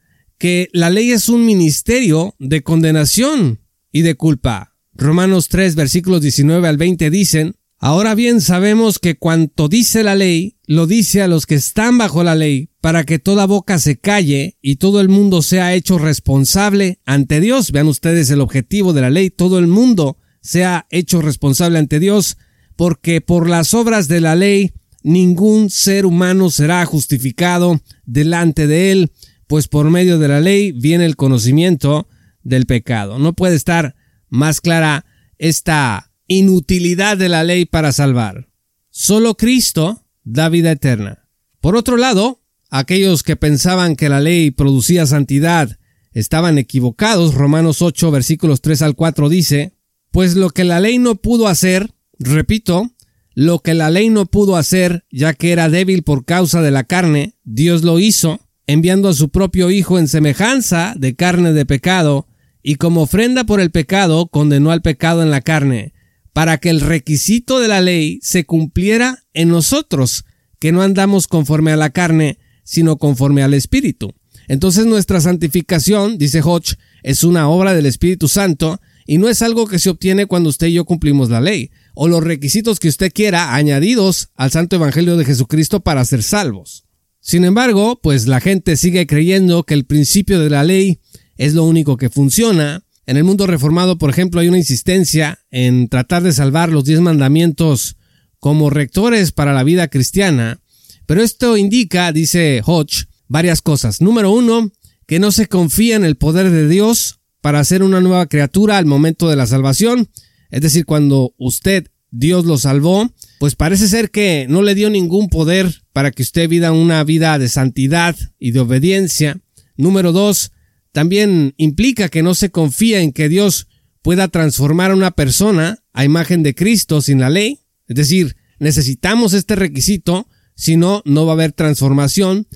que 0.42 0.68
la 0.72 0.90
ley 0.90 1.12
es 1.12 1.28
un 1.28 1.46
ministerio 1.46 2.34
de 2.40 2.64
condenación 2.64 3.60
y 3.92 4.02
de 4.02 4.16
culpa. 4.16 4.74
Romanos 4.92 5.46
3 5.46 5.76
versículos 5.76 6.20
19 6.20 6.66
al 6.66 6.78
20 6.78 7.10
dicen, 7.10 7.54
Ahora 7.78 8.16
bien 8.16 8.40
sabemos 8.40 8.98
que 8.98 9.14
cuanto 9.14 9.68
dice 9.68 10.02
la 10.02 10.16
ley, 10.16 10.56
lo 10.66 10.88
dice 10.88 11.22
a 11.22 11.28
los 11.28 11.46
que 11.46 11.54
están 11.54 11.96
bajo 11.96 12.24
la 12.24 12.34
ley, 12.34 12.70
para 12.80 13.04
que 13.04 13.20
toda 13.20 13.46
boca 13.46 13.78
se 13.78 13.98
calle 13.98 14.58
y 14.60 14.76
todo 14.76 15.00
el 15.00 15.08
mundo 15.08 15.42
sea 15.42 15.74
hecho 15.74 15.96
responsable 15.98 16.98
ante 17.04 17.40
Dios. 17.40 17.70
Vean 17.70 17.86
ustedes 17.86 18.28
el 18.30 18.40
objetivo 18.40 18.92
de 18.92 19.02
la 19.02 19.10
ley, 19.10 19.30
todo 19.30 19.60
el 19.60 19.68
mundo 19.68 20.16
sea 20.40 20.88
hecho 20.90 21.22
responsable 21.22 21.78
ante 21.78 22.00
Dios, 22.00 22.36
porque 22.74 23.20
por 23.20 23.48
las 23.48 23.74
obras 23.74 24.08
de 24.08 24.20
la 24.20 24.34
ley 24.34 24.72
ningún 25.04 25.70
ser 25.70 26.04
humano 26.04 26.50
será 26.50 26.84
justificado 26.84 27.80
delante 28.06 28.66
de 28.66 28.90
él, 28.90 29.12
pues 29.52 29.68
por 29.68 29.90
medio 29.90 30.18
de 30.18 30.28
la 30.28 30.40
ley 30.40 30.72
viene 30.72 31.04
el 31.04 31.14
conocimiento 31.14 32.08
del 32.42 32.64
pecado. 32.64 33.18
No 33.18 33.34
puede 33.34 33.54
estar 33.54 33.96
más 34.30 34.62
clara 34.62 35.04
esta 35.36 36.10
inutilidad 36.26 37.18
de 37.18 37.28
la 37.28 37.44
ley 37.44 37.66
para 37.66 37.92
salvar. 37.92 38.48
Solo 38.88 39.34
Cristo 39.34 40.06
da 40.24 40.48
vida 40.48 40.70
eterna. 40.72 41.28
Por 41.60 41.76
otro 41.76 41.98
lado, 41.98 42.40
aquellos 42.70 43.22
que 43.22 43.36
pensaban 43.36 43.94
que 43.94 44.08
la 44.08 44.22
ley 44.22 44.52
producía 44.52 45.04
santidad 45.04 45.78
estaban 46.12 46.56
equivocados. 46.56 47.34
Romanos 47.34 47.82
8 47.82 48.10
versículos 48.10 48.62
3 48.62 48.80
al 48.80 48.94
4 48.94 49.28
dice, 49.28 49.76
pues 50.12 50.34
lo 50.34 50.48
que 50.48 50.64
la 50.64 50.80
ley 50.80 50.96
no 50.96 51.16
pudo 51.16 51.46
hacer, 51.46 51.92
repito, 52.18 52.90
lo 53.34 53.58
que 53.58 53.74
la 53.74 53.90
ley 53.90 54.08
no 54.08 54.24
pudo 54.24 54.56
hacer, 54.56 55.04
ya 55.10 55.34
que 55.34 55.52
era 55.52 55.68
débil 55.68 56.04
por 56.04 56.24
causa 56.24 56.62
de 56.62 56.70
la 56.70 56.84
carne, 56.84 57.36
Dios 57.44 57.82
lo 57.82 57.98
hizo, 57.98 58.40
enviando 58.72 59.08
a 59.08 59.14
su 59.14 59.28
propio 59.28 59.70
Hijo 59.70 59.98
en 59.98 60.08
semejanza 60.08 60.94
de 60.96 61.14
carne 61.14 61.52
de 61.52 61.66
pecado, 61.66 62.26
y 62.62 62.76
como 62.76 63.02
ofrenda 63.02 63.44
por 63.44 63.60
el 63.60 63.70
pecado 63.70 64.26
condenó 64.26 64.70
al 64.70 64.82
pecado 64.82 65.22
en 65.22 65.30
la 65.30 65.40
carne, 65.40 65.92
para 66.32 66.58
que 66.58 66.70
el 66.70 66.80
requisito 66.80 67.60
de 67.60 67.68
la 67.68 67.80
ley 67.80 68.18
se 68.22 68.44
cumpliera 68.44 69.24
en 69.34 69.48
nosotros, 69.48 70.24
que 70.58 70.72
no 70.72 70.82
andamos 70.82 71.26
conforme 71.26 71.72
a 71.72 71.76
la 71.76 71.90
carne, 71.90 72.38
sino 72.64 72.96
conforme 72.96 73.42
al 73.42 73.54
Espíritu. 73.54 74.14
Entonces 74.48 74.86
nuestra 74.86 75.20
santificación, 75.20 76.18
dice 76.18 76.40
Hodge, 76.42 76.76
es 77.02 77.24
una 77.24 77.48
obra 77.48 77.74
del 77.74 77.86
Espíritu 77.86 78.28
Santo 78.28 78.80
y 79.06 79.18
no 79.18 79.28
es 79.28 79.42
algo 79.42 79.66
que 79.66 79.78
se 79.78 79.90
obtiene 79.90 80.26
cuando 80.26 80.48
usted 80.48 80.68
y 80.68 80.74
yo 80.74 80.84
cumplimos 80.84 81.28
la 81.30 81.40
ley, 81.40 81.70
o 81.94 82.08
los 82.08 82.22
requisitos 82.22 82.78
que 82.78 82.88
usted 82.88 83.12
quiera 83.12 83.54
añadidos 83.54 84.30
al 84.36 84.50
Santo 84.50 84.76
Evangelio 84.76 85.16
de 85.16 85.24
Jesucristo 85.24 85.80
para 85.80 86.04
ser 86.04 86.22
salvos. 86.22 86.84
Sin 87.22 87.44
embargo, 87.44 88.00
pues 88.02 88.26
la 88.26 88.40
gente 88.40 88.76
sigue 88.76 89.06
creyendo 89.06 89.62
que 89.62 89.74
el 89.74 89.86
principio 89.86 90.40
de 90.40 90.50
la 90.50 90.64
ley 90.64 91.00
es 91.36 91.54
lo 91.54 91.64
único 91.64 91.96
que 91.96 92.10
funciona, 92.10 92.84
en 93.06 93.16
el 93.16 93.24
mundo 93.24 93.46
reformado, 93.46 93.98
por 93.98 94.10
ejemplo, 94.10 94.40
hay 94.40 94.48
una 94.48 94.58
insistencia 94.58 95.40
en 95.50 95.88
tratar 95.88 96.22
de 96.22 96.32
salvar 96.32 96.70
los 96.70 96.84
diez 96.84 97.00
mandamientos 97.00 97.96
como 98.38 98.70
rectores 98.70 99.32
para 99.32 99.52
la 99.52 99.64
vida 99.64 99.88
cristiana, 99.88 100.60
pero 101.06 101.22
esto 101.22 101.56
indica, 101.56 102.12
dice 102.12 102.62
Hodge, 102.64 103.06
varias 103.28 103.60
cosas. 103.60 104.00
Número 104.00 104.30
uno, 104.30 104.70
que 105.06 105.18
no 105.18 105.32
se 105.32 105.46
confía 105.46 105.96
en 105.96 106.04
el 106.04 106.16
poder 106.16 106.50
de 106.50 106.68
Dios 106.68 107.20
para 107.40 107.60
hacer 107.60 107.82
una 107.82 108.00
nueva 108.00 108.26
criatura 108.26 108.78
al 108.78 108.86
momento 108.86 109.28
de 109.28 109.36
la 109.36 109.46
salvación, 109.46 110.08
es 110.50 110.60
decir, 110.60 110.84
cuando 110.84 111.34
usted, 111.38 111.88
Dios 112.10 112.44
lo 112.44 112.58
salvó, 112.58 113.10
pues 113.40 113.56
parece 113.56 113.88
ser 113.88 114.10
que 114.10 114.46
no 114.48 114.62
le 114.62 114.74
dio 114.74 114.90
ningún 114.90 115.28
poder 115.28 115.81
para 115.92 116.10
que 116.10 116.22
usted 116.22 116.48
viva 116.48 116.72
una 116.72 117.02
vida 117.04 117.38
de 117.38 117.48
santidad 117.48 118.16
y 118.38 118.52
de 118.52 118.60
obediencia. 118.60 119.40
Número 119.76 120.12
dos, 120.12 120.52
también 120.92 121.54
implica 121.56 122.08
que 122.08 122.22
no 122.22 122.34
se 122.34 122.50
confía 122.50 123.00
en 123.00 123.12
que 123.12 123.28
Dios 123.28 123.68
pueda 124.02 124.28
transformar 124.28 124.90
a 124.90 124.94
una 124.94 125.10
persona 125.10 125.82
a 125.92 126.04
imagen 126.04 126.42
de 126.42 126.54
Cristo 126.54 127.00
sin 127.00 127.20
la 127.20 127.30
ley. 127.30 127.60
Es 127.86 127.96
decir, 127.96 128.36
necesitamos 128.58 129.32
este 129.32 129.56
requisito, 129.56 130.28
si 130.54 130.76
no, 130.76 131.02
no 131.04 131.24
va 131.24 131.32
a 131.32 131.34
haber 131.34 131.52
transformación. 131.52 132.46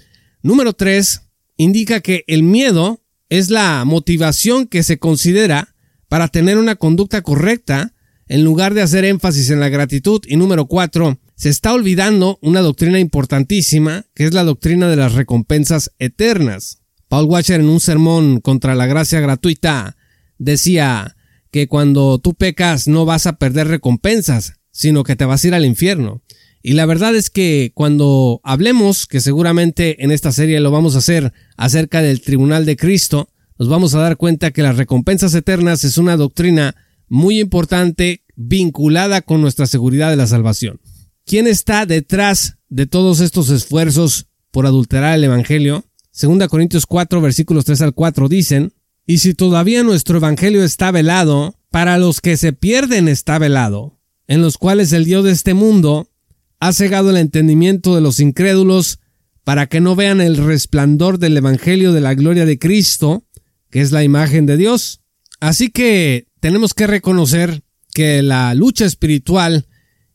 Número 0.43 0.73
tres, 0.73 1.23
indica 1.57 2.01
que 2.01 2.25
el 2.27 2.43
miedo 2.43 3.03
es 3.29 3.51
la 3.51 3.85
motivación 3.85 4.67
que 4.67 4.83
se 4.83 4.99
considera 4.99 5.75
para 6.09 6.29
tener 6.29 6.59
una 6.59 6.77
conducta 6.77 7.23
correcta 7.23 7.95
en 8.29 8.45
lugar 8.45 8.75
de 8.75 8.83
hacer 8.83 9.05
énfasis 9.05 9.51
en 9.51 9.61
la 9.61 9.69
gratitud. 9.69 10.23
Y 10.27 10.37
número 10.37 10.67
cuatro, 10.67 11.19
se 11.37 11.51
está 11.51 11.75
olvidando 11.75 12.39
una 12.41 12.63
doctrina 12.63 12.99
importantísima, 12.99 14.07
que 14.15 14.25
es 14.25 14.33
la 14.33 14.43
doctrina 14.43 14.89
de 14.89 14.97
las 14.97 15.13
recompensas 15.13 15.93
eternas. 15.99 16.79
Paul 17.09 17.27
Washer 17.27 17.61
en 17.61 17.69
un 17.69 17.81
sermón 17.81 18.41
contra 18.41 18.75
la 18.75 18.87
gracia 18.87 19.21
gratuita 19.21 19.97
decía 20.39 21.17
que 21.51 21.69
cuando 21.69 22.19
tú 22.19 22.35
pecas 22.35 22.89
no 22.89 23.05
vas 23.05 23.27
a 23.27 23.39
perder 23.39 23.69
recompensas, 23.69 24.55
sino 24.71 25.05
que 25.05 25.15
te 25.15 25.27
vas 25.27 25.45
a 25.45 25.49
ir 25.49 25.55
al 25.55 25.67
infierno. 25.67 26.23
Y 26.63 26.73
la 26.73 26.87
verdad 26.87 27.15
es 27.15 27.31
que 27.31 27.71
cuando 27.75 28.41
hablemos, 28.43 29.07
que 29.07 29.21
seguramente 29.21 30.03
en 30.03 30.11
esta 30.11 30.33
serie 30.33 30.59
lo 30.61 30.71
vamos 30.71 30.95
a 30.95 30.99
hacer 30.99 31.33
acerca 31.57 32.03
del 32.03 32.23
tribunal 32.23 32.65
de 32.65 32.77
Cristo, 32.77 33.29
nos 33.59 33.69
vamos 33.69 33.95
a 33.95 34.01
dar 34.01 34.17
cuenta 34.17 34.51
que 34.51 34.63
las 34.63 34.77
recompensas 34.77 35.35
eternas 35.35 35.85
es 35.85 35.97
una 35.99 36.17
doctrina 36.17 36.75
muy 37.09 37.41
importante 37.41 38.25
vinculada 38.35 39.21
con 39.23 39.43
nuestra 39.43 39.67
seguridad 39.67 40.11
de 40.11 40.17
la 40.17 40.27
salvación. 40.27 40.81
¿Quién 41.27 41.49
está 41.49 41.87
detrás 41.87 42.59
de 42.69 42.87
todos 42.87 43.19
estos 43.19 43.51
esfuerzos 43.51 44.29
por 44.53 44.65
adulterar 44.65 45.17
el 45.17 45.25
Evangelio? 45.25 45.85
2 46.19 46.47
Corintios 46.47 46.87
4 46.87 47.21
versículos 47.21 47.65
3 47.65 47.83
al 47.83 47.95
4 47.95 48.29
dicen, 48.29 48.73
Y 49.07 49.19
si 49.19 49.35
todavía 49.35 49.83
nuestro 49.83 50.19
Evangelio 50.19 50.63
está 50.63 50.93
velado, 50.93 51.59
para 51.73 51.99
los 51.99 52.21
que 52.21 52.37
se 52.37 52.53
pierden 52.53 53.09
está 53.09 53.41
velado, 53.41 53.99
en 54.29 54.41
los 54.41 54.57
cuales 54.57 54.93
el 54.93 55.05
Dios 55.05 55.25
de 55.25 55.33
este 55.33 55.53
mundo 55.53 56.13
ha 56.61 56.73
cegado 56.73 57.11
el 57.11 57.17
entendimiento 57.17 57.97
de 57.97 58.03
los 58.03 58.21
incrédulos 58.21 59.01
para 59.43 59.67
que 59.67 59.81
no 59.81 59.97
vean 59.97 60.21
el 60.21 60.37
resplandor 60.37 61.19
del 61.19 61.37
Evangelio 61.37 61.93
de 61.93 62.03
la 62.03 62.15
gloria 62.15 62.47
de 62.47 62.61
Cristo, 62.61 63.25
que 63.69 63.81
es 63.81 63.91
la 63.91 64.05
imagen 64.05 64.47
de 64.47 64.57
Dios. 64.57 65.01
Así 65.41 65.71
que 65.71 66.29
tenemos 66.39 66.73
que 66.73 66.87
reconocer 66.87 67.65
que 67.93 68.23
la 68.23 68.55
lucha 68.55 68.85
espiritual 68.85 69.67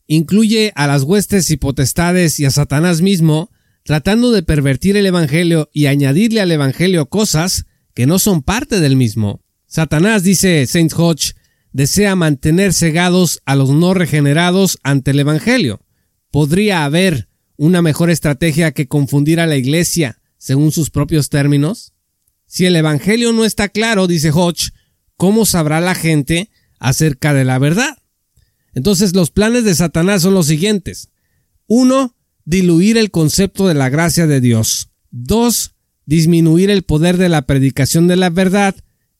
incluye 0.06 0.72
a 0.74 0.86
las 0.86 1.02
huestes 1.02 1.50
y 1.50 1.56
potestades 1.56 2.40
y 2.40 2.44
a 2.44 2.50
Satanás 2.50 3.00
mismo, 3.02 3.50
tratando 3.84 4.30
de 4.30 4.42
pervertir 4.42 4.96
el 4.96 5.06
Evangelio 5.06 5.70
y 5.72 5.86
añadirle 5.86 6.40
al 6.40 6.52
Evangelio 6.52 7.06
cosas 7.06 7.66
que 7.94 8.06
no 8.06 8.18
son 8.18 8.42
parte 8.42 8.80
del 8.80 8.96
mismo. 8.96 9.42
Satanás, 9.66 10.22
dice 10.22 10.66
Saint 10.66 10.92
Hodge, 10.96 11.34
desea 11.72 12.14
mantener 12.14 12.72
cegados 12.72 13.40
a 13.44 13.56
los 13.56 13.70
no 13.70 13.94
regenerados 13.94 14.78
ante 14.82 15.12
el 15.12 15.20
Evangelio. 15.20 15.80
¿Podría 16.30 16.84
haber 16.84 17.28
una 17.56 17.82
mejor 17.82 18.10
estrategia 18.10 18.72
que 18.72 18.88
confundir 18.88 19.40
a 19.40 19.46
la 19.46 19.56
Iglesia 19.56 20.20
según 20.36 20.72
sus 20.72 20.90
propios 20.90 21.28
términos? 21.28 21.94
Si 22.46 22.66
el 22.66 22.76
Evangelio 22.76 23.32
no 23.32 23.44
está 23.44 23.68
claro, 23.68 24.06
dice 24.06 24.30
Hodge, 24.30 24.72
¿cómo 25.16 25.46
sabrá 25.46 25.80
la 25.80 25.94
gente 25.94 26.50
acerca 26.78 27.32
de 27.32 27.44
la 27.44 27.58
verdad? 27.58 27.96
Entonces 28.74 29.14
los 29.14 29.30
planes 29.30 29.64
de 29.64 29.74
Satanás 29.74 30.22
son 30.22 30.34
los 30.34 30.46
siguientes. 30.46 31.10
Uno, 31.66 32.16
diluir 32.44 32.98
el 32.98 33.10
concepto 33.10 33.68
de 33.68 33.74
la 33.74 33.88
gracia 33.88 34.26
de 34.26 34.40
Dios. 34.40 34.90
Dos, 35.10 35.74
disminuir 36.06 36.70
el 36.70 36.82
poder 36.82 37.16
de 37.16 37.28
la 37.28 37.42
predicación 37.42 38.08
de 38.08 38.16
la 38.16 38.30
verdad. 38.30 38.74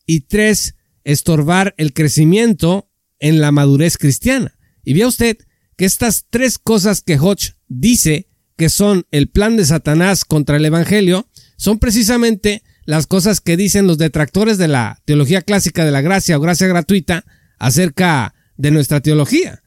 Y 0.06 0.20
tres, 0.20 0.76
estorbar 1.04 1.74
el 1.76 1.92
crecimiento 1.92 2.90
en 3.18 3.40
la 3.40 3.52
madurez 3.52 3.98
cristiana. 3.98 4.58
Y 4.84 4.94
vea 4.94 5.06
usted 5.06 5.36
que 5.76 5.84
estas 5.84 6.26
tres 6.28 6.58
cosas 6.58 7.00
que 7.00 7.18
Hodge 7.18 7.54
dice 7.68 8.28
que 8.56 8.68
son 8.68 9.06
el 9.10 9.28
plan 9.28 9.56
de 9.56 9.64
Satanás 9.64 10.24
contra 10.24 10.56
el 10.56 10.64
Evangelio, 10.64 11.28
son 11.56 11.78
precisamente 11.78 12.62
las 12.84 13.06
cosas 13.06 13.40
que 13.40 13.56
dicen 13.56 13.86
los 13.86 13.98
detractores 13.98 14.58
de 14.58 14.68
la 14.68 15.00
teología 15.04 15.42
clásica 15.42 15.84
de 15.84 15.90
la 15.90 16.00
gracia 16.00 16.36
o 16.36 16.40
gracia 16.40 16.66
gratuita 16.66 17.24
acerca 17.58 18.34
de 18.56 18.70
nuestra 18.70 19.00
teología. 19.00 19.62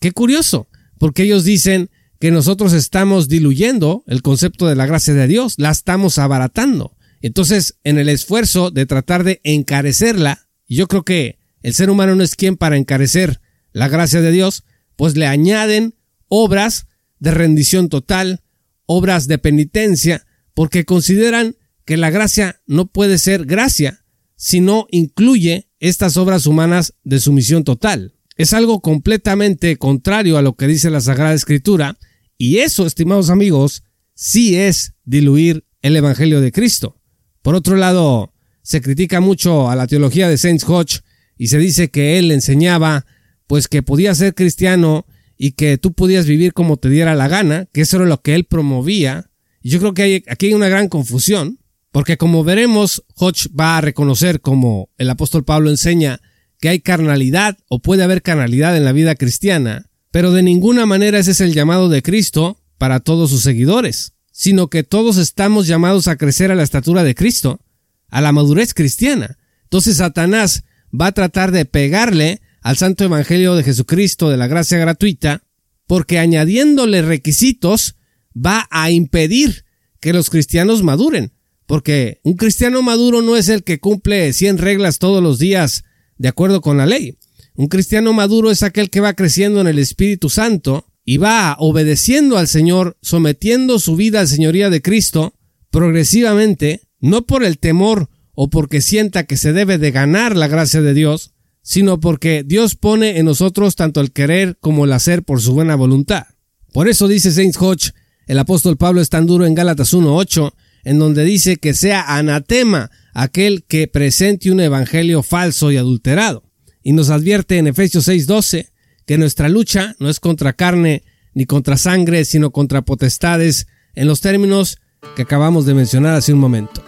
Qué 0.00 0.12
curioso, 0.12 0.68
porque 0.98 1.24
ellos 1.24 1.44
dicen 1.44 1.90
que 2.18 2.30
nosotros 2.30 2.72
estamos 2.72 3.28
diluyendo 3.28 4.04
el 4.06 4.22
concepto 4.22 4.66
de 4.66 4.76
la 4.76 4.86
gracia 4.86 5.14
de 5.14 5.26
Dios, 5.26 5.54
la 5.56 5.70
estamos 5.70 6.18
abaratando. 6.18 6.96
Entonces, 7.20 7.78
en 7.84 7.98
el 7.98 8.08
esfuerzo 8.08 8.70
de 8.70 8.86
tratar 8.86 9.24
de 9.24 9.40
encarecerla, 9.44 10.48
yo 10.68 10.88
creo 10.88 11.04
que 11.04 11.38
el 11.62 11.74
ser 11.74 11.90
humano 11.90 12.14
no 12.14 12.22
es 12.22 12.36
quien 12.36 12.56
para 12.56 12.76
encarecer 12.76 13.40
la 13.72 13.88
gracia 13.88 14.20
de 14.20 14.32
Dios, 14.32 14.64
pues 14.96 15.16
le 15.16 15.26
añaden 15.26 15.94
obras 16.28 16.86
de 17.18 17.30
rendición 17.30 17.88
total, 17.88 18.42
obras 18.86 19.28
de 19.28 19.38
penitencia, 19.38 20.26
porque 20.54 20.84
consideran 20.84 21.56
que 21.84 21.96
la 21.96 22.10
gracia 22.10 22.60
no 22.66 22.86
puede 22.86 23.18
ser 23.18 23.46
gracia 23.46 24.01
si 24.42 24.60
no 24.60 24.88
incluye 24.90 25.68
estas 25.78 26.16
obras 26.16 26.46
humanas 26.46 26.94
de 27.04 27.20
sumisión 27.20 27.62
total. 27.62 28.16
Es 28.36 28.52
algo 28.52 28.80
completamente 28.80 29.76
contrario 29.76 30.36
a 30.36 30.42
lo 30.42 30.56
que 30.56 30.66
dice 30.66 30.90
la 30.90 31.00
Sagrada 31.00 31.32
Escritura, 31.32 31.96
y 32.36 32.58
eso, 32.58 32.84
estimados 32.84 33.30
amigos, 33.30 33.84
sí 34.14 34.56
es 34.56 34.94
diluir 35.04 35.64
el 35.80 35.94
Evangelio 35.94 36.40
de 36.40 36.50
Cristo. 36.50 37.00
Por 37.40 37.54
otro 37.54 37.76
lado, 37.76 38.34
se 38.62 38.80
critica 38.80 39.20
mucho 39.20 39.70
a 39.70 39.76
la 39.76 39.86
teología 39.86 40.28
de 40.28 40.36
Saint 40.36 40.64
Hodge 40.66 41.02
y 41.38 41.46
se 41.46 41.58
dice 41.58 41.90
que 41.90 42.18
él 42.18 42.32
enseñaba 42.32 43.06
pues 43.46 43.68
que 43.68 43.84
podía 43.84 44.12
ser 44.12 44.34
cristiano 44.34 45.06
y 45.38 45.52
que 45.52 45.78
tú 45.78 45.92
podías 45.92 46.26
vivir 46.26 46.52
como 46.52 46.78
te 46.78 46.88
diera 46.88 47.14
la 47.14 47.28
gana, 47.28 47.68
que 47.72 47.82
eso 47.82 47.98
era 47.98 48.06
lo 48.06 48.22
que 48.22 48.34
él 48.34 48.44
promovía. 48.46 49.30
Y 49.62 49.70
yo 49.70 49.78
creo 49.78 49.94
que 49.94 50.02
hay, 50.02 50.24
aquí 50.26 50.46
hay 50.46 50.54
una 50.54 50.68
gran 50.68 50.88
confusión, 50.88 51.60
porque 51.92 52.16
como 52.16 52.42
veremos, 52.42 53.04
Hodge 53.14 53.48
va 53.58 53.76
a 53.76 53.80
reconocer 53.82 54.40
como 54.40 54.88
el 54.96 55.10
apóstol 55.10 55.44
Pablo 55.44 55.70
enseña 55.70 56.20
que 56.58 56.70
hay 56.70 56.80
carnalidad 56.80 57.58
o 57.68 57.80
puede 57.80 58.02
haber 58.02 58.22
carnalidad 58.22 58.76
en 58.76 58.84
la 58.84 58.92
vida 58.92 59.14
cristiana, 59.14 59.90
pero 60.10 60.32
de 60.32 60.42
ninguna 60.42 60.86
manera 60.86 61.18
ese 61.18 61.32
es 61.32 61.40
el 61.40 61.52
llamado 61.52 61.88
de 61.88 62.02
Cristo 62.02 62.58
para 62.78 63.00
todos 63.00 63.30
sus 63.30 63.42
seguidores, 63.42 64.14
sino 64.32 64.68
que 64.68 64.84
todos 64.84 65.18
estamos 65.18 65.66
llamados 65.66 66.08
a 66.08 66.16
crecer 66.16 66.50
a 66.50 66.54
la 66.54 66.62
estatura 66.62 67.04
de 67.04 67.14
Cristo, 67.14 67.60
a 68.08 68.20
la 68.22 68.32
madurez 68.32 68.74
cristiana. 68.74 69.38
Entonces 69.64 69.98
Satanás 69.98 70.64
va 70.98 71.08
a 71.08 71.12
tratar 71.12 71.52
de 71.52 71.64
pegarle 71.66 72.40
al 72.62 72.76
santo 72.76 73.04
evangelio 73.04 73.54
de 73.54 73.64
Jesucristo 73.64 74.30
de 74.30 74.38
la 74.38 74.46
gracia 74.46 74.78
gratuita, 74.78 75.42
porque 75.86 76.18
añadiéndole 76.18 77.02
requisitos 77.02 77.96
va 78.34 78.66
a 78.70 78.90
impedir 78.90 79.66
que 80.00 80.12
los 80.12 80.30
cristianos 80.30 80.82
maduren, 80.82 81.32
porque 81.72 82.20
un 82.22 82.34
cristiano 82.34 82.82
maduro 82.82 83.22
no 83.22 83.34
es 83.34 83.48
el 83.48 83.64
que 83.64 83.80
cumple 83.80 84.34
100 84.34 84.58
reglas 84.58 84.98
todos 84.98 85.22
los 85.22 85.38
días 85.38 85.84
de 86.18 86.28
acuerdo 86.28 86.60
con 86.60 86.76
la 86.76 86.84
ley. 86.84 87.16
Un 87.54 87.68
cristiano 87.68 88.12
maduro 88.12 88.50
es 88.50 88.62
aquel 88.62 88.90
que 88.90 89.00
va 89.00 89.14
creciendo 89.14 89.58
en 89.62 89.66
el 89.66 89.78
Espíritu 89.78 90.28
Santo 90.28 90.84
y 91.02 91.16
va 91.16 91.56
obedeciendo 91.58 92.36
al 92.36 92.46
Señor, 92.46 92.98
sometiendo 93.00 93.78
su 93.78 93.96
vida 93.96 94.20
al 94.20 94.28
señoría 94.28 94.68
de 94.68 94.82
Cristo 94.82 95.32
progresivamente, 95.70 96.82
no 97.00 97.24
por 97.24 97.42
el 97.42 97.56
temor 97.56 98.10
o 98.34 98.50
porque 98.50 98.82
sienta 98.82 99.24
que 99.24 99.38
se 99.38 99.54
debe 99.54 99.78
de 99.78 99.92
ganar 99.92 100.36
la 100.36 100.48
gracia 100.48 100.82
de 100.82 100.92
Dios, 100.92 101.32
sino 101.62 102.00
porque 102.00 102.44
Dios 102.44 102.76
pone 102.76 103.16
en 103.16 103.24
nosotros 103.24 103.76
tanto 103.76 104.02
el 104.02 104.12
querer 104.12 104.58
como 104.60 104.84
el 104.84 104.92
hacer 104.92 105.22
por 105.22 105.40
su 105.40 105.54
buena 105.54 105.74
voluntad. 105.74 106.24
Por 106.70 106.86
eso 106.88 107.08
dice 107.08 107.32
Saint 107.32 107.56
Hodge, 107.58 107.92
el 108.26 108.38
apóstol 108.38 108.76
Pablo 108.76 109.00
es 109.00 109.08
tan 109.08 109.26
duro 109.26 109.46
en 109.46 109.54
Gálatas 109.54 109.94
1.8, 109.94 110.52
en 110.84 110.98
donde 110.98 111.24
dice 111.24 111.56
que 111.56 111.74
sea 111.74 112.16
anatema 112.16 112.90
aquel 113.14 113.64
que 113.64 113.88
presente 113.88 114.50
un 114.50 114.60
evangelio 114.60 115.22
falso 115.22 115.70
y 115.70 115.76
adulterado. 115.76 116.44
Y 116.82 116.92
nos 116.92 117.10
advierte 117.10 117.58
en 117.58 117.68
Efesios 117.68 118.08
6:12 118.08 118.70
que 119.06 119.18
nuestra 119.18 119.48
lucha 119.48 119.94
no 119.98 120.08
es 120.08 120.20
contra 120.20 120.52
carne 120.52 121.02
ni 121.34 121.46
contra 121.46 121.76
sangre, 121.76 122.24
sino 122.24 122.50
contra 122.50 122.82
potestades, 122.82 123.66
en 123.94 124.06
los 124.06 124.20
términos 124.20 124.78
que 125.16 125.22
acabamos 125.22 125.66
de 125.66 125.74
mencionar 125.74 126.14
hace 126.14 126.32
un 126.32 126.38
momento. 126.38 126.82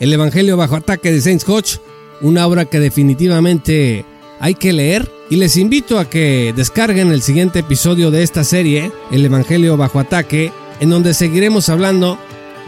El 0.00 0.12
Evangelio 0.12 0.56
bajo 0.56 0.76
ataque 0.76 1.12
de 1.12 1.20
Saint 1.20 1.42
Hodge, 1.48 1.80
una 2.20 2.46
obra 2.46 2.64
que 2.64 2.80
definitivamente 2.80 4.04
hay 4.40 4.54
que 4.54 4.72
leer 4.72 5.10
y 5.30 5.36
les 5.36 5.56
invito 5.56 5.98
a 5.98 6.08
que 6.08 6.52
descarguen 6.56 7.10
el 7.10 7.22
siguiente 7.22 7.60
episodio 7.60 8.10
de 8.10 8.22
esta 8.22 8.44
serie, 8.44 8.92
El 9.10 9.24
Evangelio 9.24 9.76
bajo 9.76 9.98
ataque, 9.98 10.52
en 10.80 10.90
donde 10.90 11.14
seguiremos 11.14 11.68
hablando 11.68 12.18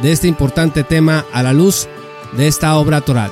de 0.02 0.12
este 0.12 0.28
importante 0.28 0.84
tema 0.84 1.24
a 1.32 1.42
la 1.42 1.52
luz 1.52 1.88
de 2.36 2.46
esta 2.48 2.76
obra 2.76 3.00
toral. 3.00 3.30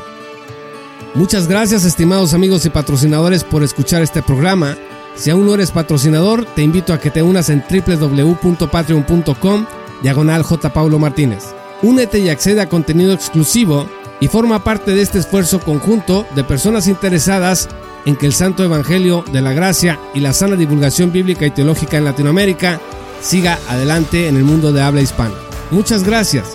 Muchas 1.14 1.48
gracias 1.48 1.84
estimados 1.84 2.34
amigos 2.34 2.64
y 2.66 2.70
patrocinadores 2.70 3.44
por 3.44 3.62
escuchar 3.62 4.02
este 4.02 4.22
programa. 4.22 4.76
Si 5.14 5.30
aún 5.30 5.46
no 5.46 5.54
eres 5.54 5.70
patrocinador, 5.70 6.44
te 6.44 6.62
invito 6.62 6.92
a 6.92 7.00
que 7.00 7.10
te 7.10 7.22
unas 7.22 7.48
en 7.50 7.64
www.patreon.com 7.68 9.66
diagonal 10.02 10.42
J. 10.42 10.72
Paulo 10.72 10.98
Martínez. 10.98 11.46
Únete 11.82 12.18
y 12.18 12.28
accede 12.28 12.60
a 12.60 12.68
contenido 12.68 13.12
exclusivo 13.12 13.88
y 14.20 14.28
forma 14.28 14.62
parte 14.62 14.92
de 14.92 15.02
este 15.02 15.18
esfuerzo 15.18 15.60
conjunto 15.60 16.26
de 16.34 16.44
personas 16.44 16.86
interesadas 16.86 17.68
en 18.04 18.16
que 18.16 18.26
el 18.26 18.32
Santo 18.32 18.64
Evangelio 18.64 19.24
de 19.32 19.42
la 19.42 19.52
Gracia 19.52 19.98
y 20.14 20.20
la 20.20 20.32
sana 20.32 20.56
divulgación 20.56 21.12
bíblica 21.12 21.46
y 21.46 21.50
teológica 21.50 21.96
en 21.96 22.04
Latinoamérica 22.04 22.80
siga 23.20 23.58
adelante 23.68 24.28
en 24.28 24.36
el 24.36 24.44
mundo 24.44 24.72
de 24.72 24.82
habla 24.82 25.00
hispana. 25.00 25.34
Muchas 25.70 26.04
gracias 26.04 26.54